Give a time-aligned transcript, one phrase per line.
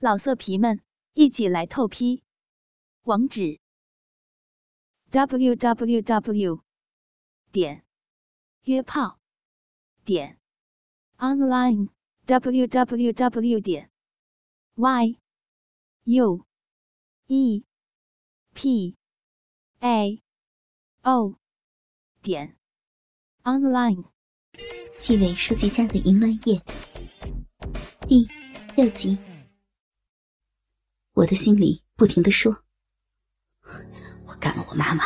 [0.00, 0.80] 老色皮们，
[1.14, 2.22] 一起来透批！
[3.02, 3.58] 网址
[5.10, 6.62] ：w w w
[7.50, 7.84] 点
[8.62, 9.18] 约炮
[10.04, 10.38] 点
[11.16, 11.88] online
[12.26, 13.90] w w w 点
[14.76, 15.18] y
[16.04, 16.46] u
[17.26, 17.64] e
[18.54, 18.96] p
[19.80, 20.22] a
[21.02, 21.40] o
[22.22, 22.56] 点
[23.42, 24.04] online。
[25.00, 26.62] 纪委书记家的淫乱夜
[28.06, 28.28] 第
[28.76, 29.27] 六集。
[31.18, 32.56] 我的心里不停的说
[34.24, 35.04] ：“我干了我妈妈，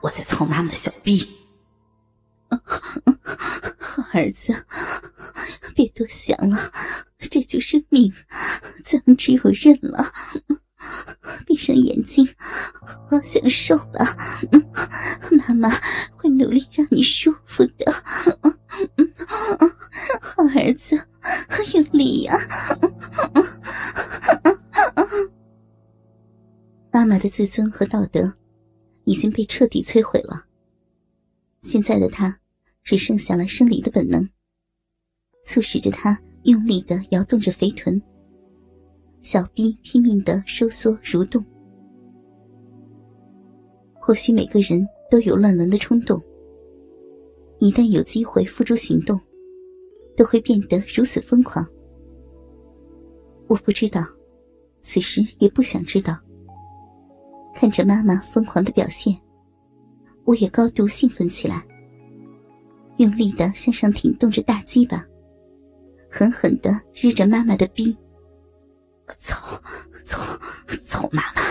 [0.00, 1.30] 我在操妈妈的小逼。
[3.78, 4.64] 好儿子，
[5.74, 6.72] 别多想了，
[7.30, 8.10] 这就是命，
[8.82, 10.10] 咱们只有认了。
[11.46, 12.26] 闭上眼睛，
[12.72, 14.16] 好好享受吧。
[15.32, 15.68] 妈妈
[16.16, 17.92] 会努力让你舒服的。
[20.18, 20.96] 好儿子，
[21.74, 22.34] 用力呀！”
[26.92, 28.32] 妈妈的自尊和道德
[29.04, 30.44] 已经被彻底摧毁了。
[31.62, 32.38] 现在的她
[32.82, 34.28] 只剩下了生理的本能，
[35.44, 38.00] 促使着她用力的摇动着肥臀，
[39.20, 41.44] 小臂拼命的收缩蠕动。
[43.94, 46.20] 或许每个人都有乱伦的冲动，
[47.60, 49.18] 一旦有机会付诸行动，
[50.16, 51.64] 都会变得如此疯狂。
[53.46, 54.04] 我不知道，
[54.82, 56.18] 此时也不想知道。
[57.54, 59.16] 看着妈妈疯狂的表现，
[60.24, 61.64] 我也高度兴奋起来，
[62.96, 65.04] 用力的向上挺动着大鸡巴，
[66.10, 67.96] 狠狠的日着妈妈的逼。
[69.18, 69.60] 操
[70.04, 70.18] 操
[70.86, 71.08] 操！
[71.12, 71.42] 妈妈，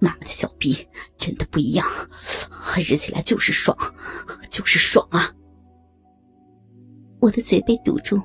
[0.00, 0.76] 妈妈的小逼
[1.16, 1.86] 真的不一样，
[2.76, 3.76] 日起来就是爽，
[4.50, 5.32] 就是爽啊！
[7.20, 8.20] 我的嘴被堵住，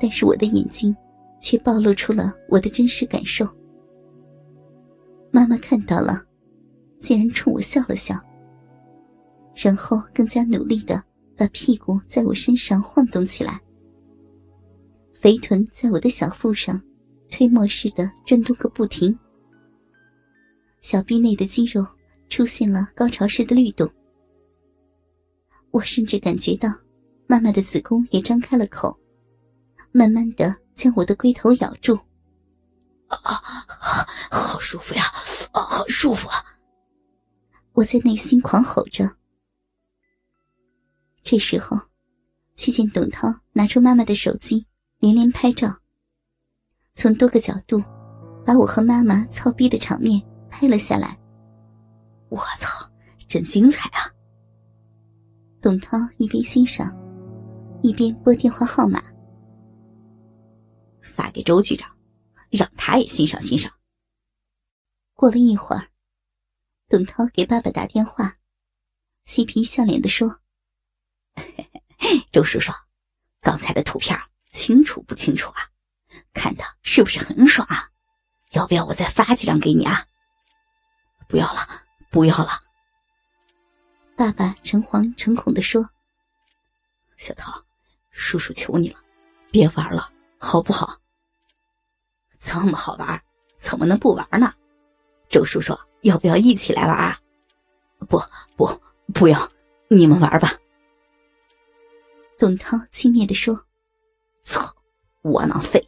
[0.00, 0.94] 但是我的眼睛
[1.40, 3.46] 却暴露出了我的真实感受。
[5.30, 6.24] 妈妈看到了，
[6.98, 8.18] 竟然冲我笑了笑，
[9.54, 11.02] 然后更加努力的
[11.36, 13.60] 把屁股在我身上晃动起来，
[15.14, 16.80] 肥臀在我的小腹上
[17.30, 19.16] 推磨似的转动个不停，
[20.80, 21.86] 小臂内的肌肉
[22.28, 23.88] 出现了高潮式的律动，
[25.70, 26.70] 我甚至感觉到
[27.26, 28.98] 妈妈的子宫也张开了口，
[29.92, 31.98] 慢慢的将我的龟头咬住。
[33.08, 35.02] 啊啊，好舒服呀！
[35.52, 36.36] 啊，好舒服啊！
[37.72, 39.10] 我在内心狂吼着。
[41.24, 41.76] 这时候，
[42.54, 44.66] 却见董涛拿出妈妈的手机，
[45.00, 45.74] 连连拍照，
[46.92, 47.82] 从多个角度
[48.46, 51.18] 把我和妈妈操逼的场面拍了下来。
[52.28, 52.88] 我操，
[53.26, 54.06] 真精彩啊！
[55.60, 56.96] 董涛一边欣赏，
[57.82, 59.02] 一边拨电话号码，
[61.18, 61.98] 发给周局长。
[62.50, 63.70] 让他也欣赏欣赏。
[65.12, 65.90] 过了一会儿，
[66.88, 68.36] 董涛给爸爸打电话，
[69.24, 70.40] 嬉皮笑脸的说
[72.32, 72.72] ：“周叔叔，
[73.42, 74.18] 刚才的图片
[74.50, 75.68] 清楚不清楚啊？
[76.32, 77.90] 看的是不是很爽啊？
[78.52, 80.06] 要不要我再发几张给你啊
[81.28, 81.60] ？”“不要了，
[82.10, 82.62] 不要了。”
[84.16, 85.90] 爸爸诚惶诚恐的说
[87.18, 87.62] ：“小涛，
[88.10, 88.98] 叔叔求你了，
[89.52, 90.98] 别玩了，好不好？”
[92.38, 93.20] 这么好玩，
[93.56, 94.52] 怎么能不玩呢？
[95.28, 97.20] 周叔叔，要不要一起来玩啊？
[98.08, 98.18] 不
[98.56, 98.80] 不，
[99.12, 99.50] 不要，
[99.88, 100.52] 你们玩吧。
[102.38, 103.60] 董涛轻蔑的说
[104.44, 104.72] ：“操，
[105.22, 105.82] 窝囊废！”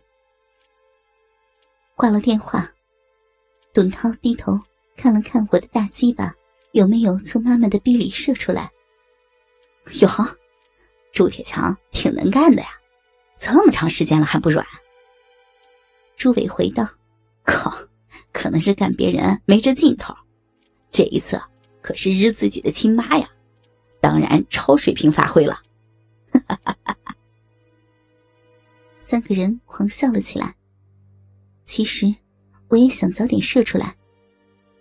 [1.95, 2.69] 挂了电话，
[3.73, 4.61] 董涛低头
[4.97, 6.35] 看了看我的大鸡巴
[6.73, 8.71] 有没有从妈妈的逼里射出来。
[10.01, 10.09] 哟，
[11.13, 12.69] 朱铁强挺能干的呀，
[13.39, 14.67] 这么长时间了还不软。
[16.21, 16.87] 朱伟回道
[17.45, 17.73] ：“靠，
[18.31, 20.15] 可能是干别人没这劲头，
[20.91, 21.41] 这一次
[21.81, 23.27] 可是日自己的亲妈呀，
[24.03, 25.63] 当然超水平发挥了。
[29.01, 30.55] ”三个人狂笑了起来。
[31.65, 32.15] 其实，
[32.69, 33.97] 我也想早点射出来，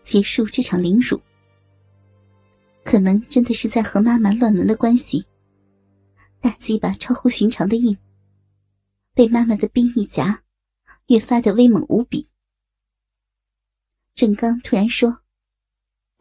[0.01, 1.17] 结束这场凌辱。
[2.83, 5.25] 可能真的是在和妈妈乱伦的关系，
[6.41, 7.97] 大鸡巴超乎寻常的硬，
[9.13, 10.43] 被妈妈的逼一夹。
[11.09, 12.29] 越发的威猛无比。
[14.13, 15.21] 郑刚突然说：“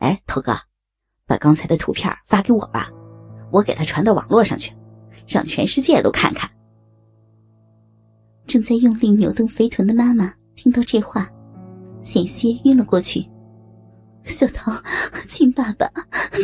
[0.00, 0.56] 哎，头哥，
[1.26, 2.90] 把刚才的图片发给我吧，
[3.52, 4.74] 我给他传到网络上去，
[5.26, 6.50] 让全世界都看看。”
[8.48, 11.30] 正在用力扭动肥臀的妈妈听到这话，
[12.00, 13.28] 险些晕了过去。
[14.24, 14.72] 小桃，
[15.28, 15.86] 亲爸爸，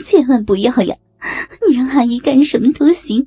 [0.04, 0.94] 千万不要呀！
[1.66, 3.26] 你让阿姨干什么都行，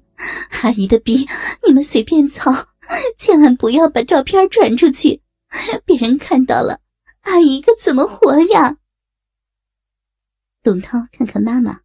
[0.61, 1.27] 阿姨的逼
[1.65, 2.51] 你们随便操，
[3.17, 5.21] 千万不要把照片传出去，
[5.85, 6.81] 别人看到了，
[7.21, 8.77] 阿姨可怎么活呀？
[10.61, 11.81] 董涛看看妈妈，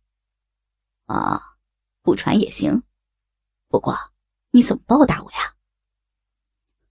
[1.06, 1.40] 啊，
[2.02, 2.82] 不传也行，
[3.68, 3.96] 不过
[4.50, 5.54] 你怎么报答我呀？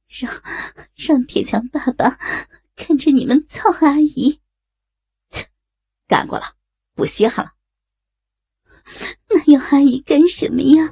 [0.07, 0.33] 让
[0.95, 2.17] 让铁强爸爸
[2.75, 4.41] 看着你们操阿姨。
[6.07, 6.55] 干过了，
[6.95, 7.53] 不稀罕了。
[9.51, 10.89] 要阿姨干什么呀？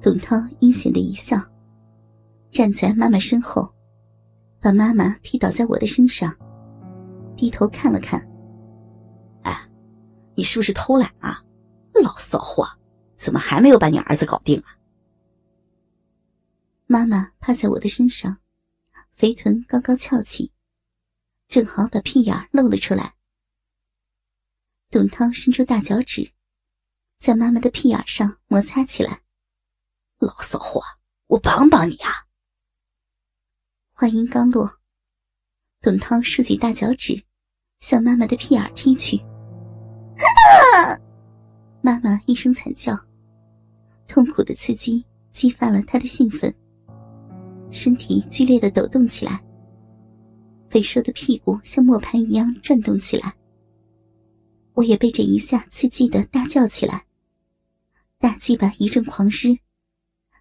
[0.00, 1.36] 董涛阴险的一笑，
[2.50, 3.68] 站在妈妈身后，
[4.60, 6.34] 把妈妈踢倒在我的身上，
[7.36, 8.20] 低头看了看。
[9.42, 9.68] 哎，
[10.34, 11.42] 你是不是偷懒啊？
[12.02, 12.66] 老骚货，
[13.16, 14.78] 怎么还没有把你儿子搞定啊？
[16.86, 18.36] 妈妈趴在我的身上，
[19.14, 20.52] 肥臀高高翘起，
[21.48, 23.14] 正好把屁眼露了出来。
[24.88, 26.30] 董涛伸出大脚趾，
[27.16, 29.20] 在妈妈的屁眼上摩擦起来。
[30.18, 30.80] 老骚货，
[31.26, 32.10] 我帮帮你啊！
[33.92, 34.70] 话音刚落，
[35.80, 37.22] 董涛竖起大脚趾，
[37.78, 39.18] 向妈妈的屁眼踢去。
[41.82, 42.94] 妈妈一声惨叫，
[44.08, 46.54] 痛苦的刺激激发了她的兴奋，
[47.70, 49.42] 身体剧烈的抖动起来，
[50.70, 53.34] 肥硕的屁股像磨盘一样转动起来。
[54.72, 57.05] 我也被这一下刺激的大叫起来，
[58.18, 59.58] 大鸡巴一阵狂湿。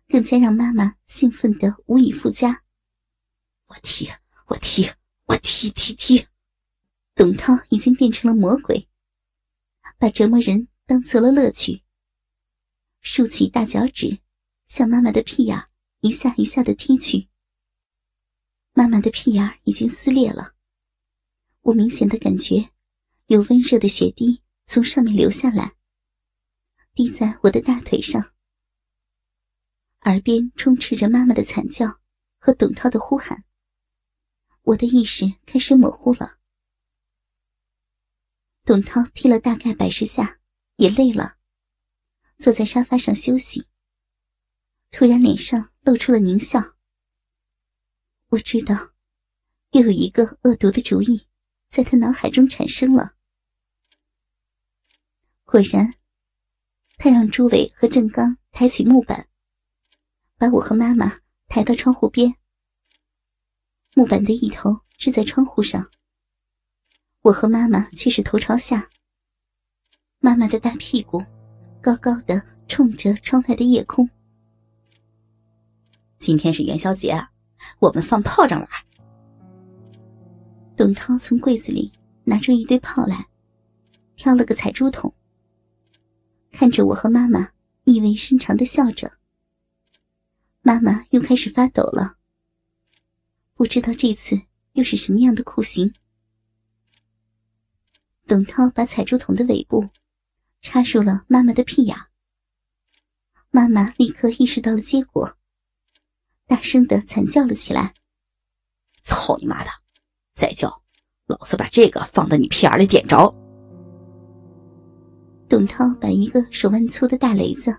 [0.08, 2.62] 更加让妈妈兴奋的无以复加。
[3.66, 4.08] 我踢，
[4.46, 4.88] 我踢，
[5.26, 6.28] 我踢踢踢！
[7.16, 8.88] 董涛已经变成了魔鬼，
[9.98, 11.82] 把折磨人当做了乐趣。
[13.02, 14.20] 竖起大脚趾，
[14.68, 15.60] 向妈妈的屁眼
[16.02, 17.28] 一下一下的踢去。
[18.74, 20.54] 妈妈的屁眼已经撕裂了，
[21.62, 22.70] 我明显的感觉
[23.26, 25.74] 有温热的血滴从上面流下来，
[26.96, 28.34] 滴在我的大腿上。
[30.04, 32.00] 耳边充斥着妈妈的惨叫
[32.40, 33.44] 和董涛的呼喊，
[34.62, 36.40] 我的意识开始模糊了。
[38.64, 40.40] 董涛踢了大概百十下，
[40.78, 41.38] 也累了，
[42.38, 43.68] 坐在沙发上休息。
[44.90, 46.78] 突然脸上露出了狞笑。
[48.30, 48.94] 我知道，
[49.72, 51.28] 又有一个恶毒的主意
[51.68, 53.18] 在他脑海中产生了。
[55.44, 55.96] 果然，
[56.98, 59.28] 他让朱伟和郑刚抬起木板。
[60.38, 62.36] 把我和妈妈抬到窗户边，
[63.94, 65.90] 木板的一头支在窗户上，
[67.22, 68.90] 我和妈妈却是头朝下。
[70.20, 71.24] 妈妈的大屁股
[71.82, 74.10] 高高的冲着窗外的夜空。
[76.18, 77.32] 今天是元宵节啊，
[77.80, 78.70] 我们放炮仗玩。
[80.76, 81.90] 董涛从柜子里
[82.26, 83.26] 拿出一堆炮来，
[84.18, 85.14] 挑了个彩珠筒，
[86.58, 87.52] 看着我和妈妈，
[87.84, 89.12] 意味深长的笑着。
[90.62, 92.16] 妈妈又开始发抖了，
[93.56, 94.42] 不知道这次
[94.72, 95.94] 又是什么样的酷刑。
[98.26, 99.90] 董涛把彩珠筒的尾部
[100.62, 101.98] 插入了妈妈的屁眼，
[103.52, 105.38] 妈妈立刻意识到了结果，
[106.48, 107.94] 大声的惨叫了起来
[109.04, 109.70] ：“操你妈的！
[110.34, 110.82] 再叫，
[111.26, 113.36] 老子把这个放到你屁眼里点着！”
[115.48, 117.76] 董涛把一个手腕粗的大雷子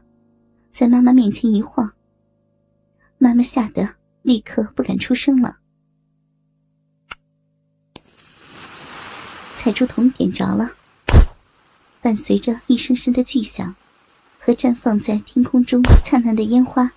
[0.70, 1.92] 在妈妈面前一晃。
[3.18, 3.88] 妈妈吓得
[4.22, 5.58] 立刻不敢出声了。
[9.56, 10.70] 彩珠筒点着了，
[12.00, 13.74] 伴随着一声声的巨响
[14.38, 16.88] 和绽放在天空中灿烂的烟花，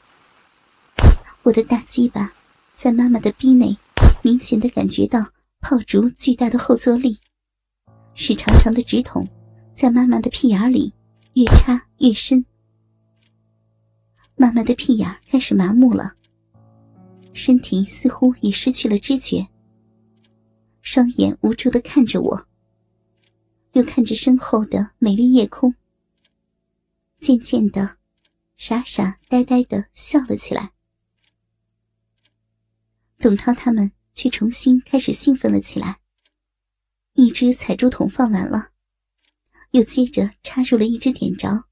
[1.41, 2.31] 我的大鸡巴
[2.75, 3.75] 在妈妈的逼内
[4.21, 5.25] 明显的感觉到
[5.61, 7.17] 炮竹巨大的后坐力，
[8.13, 9.27] 是长长的直筒
[9.79, 10.91] 在妈妈的屁眼里
[11.35, 12.45] 越插越深。
[14.35, 16.17] 妈妈的屁眼开始麻木了，
[17.31, 19.47] 身体似乎已失去了知觉，
[20.81, 22.45] 双眼无助的看着我，
[23.71, 25.73] 又看着身后的美丽夜空，
[27.21, 27.95] 渐渐的，
[28.57, 30.73] 傻傻呆呆的笑了起来。
[33.17, 35.99] 董涛他们却重新开始兴奋了起来。
[37.13, 38.71] 一只彩珠筒放完了，
[39.71, 41.65] 又接着插入了一只点着。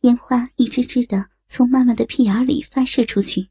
[0.00, 3.48] 烟花一支支的从妈妈的屁眼里发射出去，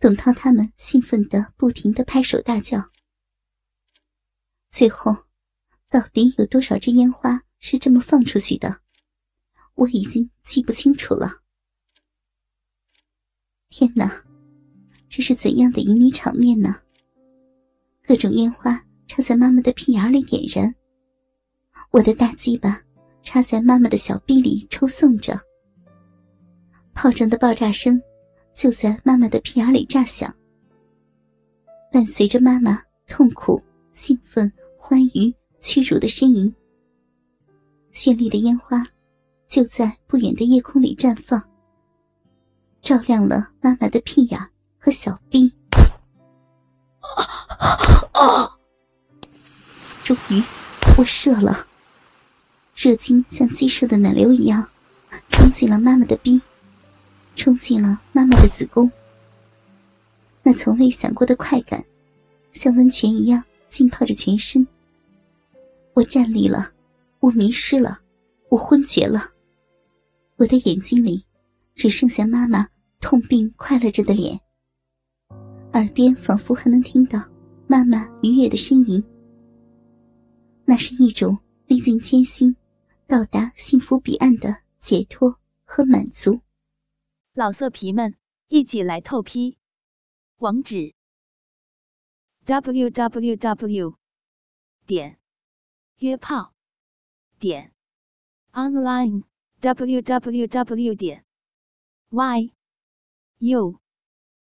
[0.00, 2.90] 董涛他们兴奋的不停的拍手大叫。
[4.68, 5.26] 最后，
[5.88, 8.82] 到底有多少支烟花是这么放出去的，
[9.74, 11.42] 我已经记不清楚了。
[13.70, 14.24] 天哪，
[15.08, 16.82] 这是怎样的旖旎场面呢？
[18.02, 20.74] 各种烟花插在妈妈的屁眼里点燃，
[21.90, 22.80] 我的大鸡巴。
[23.20, 25.38] 插在妈妈的小臂里抽送着，
[26.94, 28.00] 炮仗的爆炸声
[28.54, 30.34] 就在妈妈的屁眼里炸响，
[31.92, 36.50] 伴随着妈妈痛苦、兴奋、欢愉、屈辱的呻吟。
[37.92, 38.82] 绚丽的烟花
[39.46, 41.38] 就在不远的夜空里绽放，
[42.80, 44.40] 照亮了妈妈的屁眼
[44.78, 45.52] 和小臂。
[47.00, 47.22] 啊
[48.14, 48.58] 啊！
[50.02, 50.42] 终于，
[50.98, 51.64] 我射了。
[52.74, 54.68] 热精像鸡射的奶流一样，
[55.30, 56.40] 冲进了妈妈的逼，
[57.36, 58.90] 冲进了妈妈的子宫。
[60.42, 61.84] 那从未想过的快感，
[62.52, 64.66] 像温泉一样浸泡着全身。
[65.94, 66.72] 我站立了，
[67.20, 68.00] 我迷失了，
[68.48, 69.30] 我昏厥了。
[70.34, 71.24] 我的眼睛里，
[71.76, 72.66] 只剩下妈妈
[73.00, 74.38] 痛并快乐着的脸。
[75.74, 77.22] 耳边仿佛还能听到
[77.68, 79.00] 妈妈愉悦的呻吟。
[80.68, 82.54] 那是一种历尽艰辛，
[83.06, 86.42] 到达幸福彼岸的解脱和满足。
[87.32, 89.56] 老色皮们，一起来透批！
[90.36, 90.94] 网址
[92.44, 93.96] ：w w w.
[94.84, 95.18] 点
[96.00, 96.52] 约炮
[97.38, 97.72] 点
[98.52, 99.24] online
[99.60, 100.94] w w w.
[100.94, 101.24] 点
[102.10, 102.52] y
[103.38, 103.80] u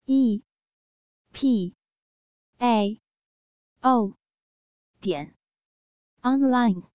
[0.05, 0.43] e
[1.33, 1.75] p
[2.59, 3.01] a
[3.81, 4.19] o
[5.01, 5.35] 点
[6.25, 6.92] online。